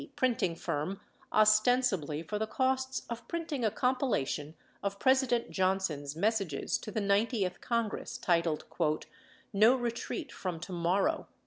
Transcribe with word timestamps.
printing 0.15 0.55
firm 0.55 0.99
ostensibly 1.31 2.23
for 2.23 2.39
the 2.39 2.47
costs 2.47 3.03
of 3.07 3.27
printing 3.27 3.63
a 3.63 3.69
compilation 3.69 4.55
of 4.81 4.97
Pres 4.97 5.21
ident 5.21 5.51
Johnson's 5.51 6.15
messages 6.15 6.79
to 6.79 6.89
the 6.89 6.99
90th 6.99 7.61
Congress, 7.61 8.17
titled, 8.17 8.65
"No 9.53 9.75
Retreat 9.75 10.31
From 10.31 10.59
Tomorrow." 10.59 11.27